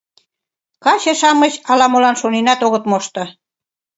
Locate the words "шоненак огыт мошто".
2.21-3.23